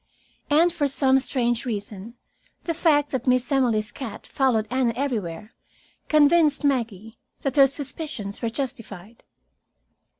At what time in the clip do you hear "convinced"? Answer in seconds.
6.09-6.63